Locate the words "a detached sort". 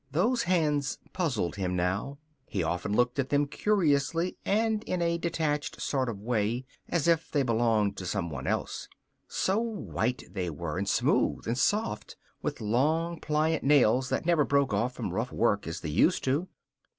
4.99-6.09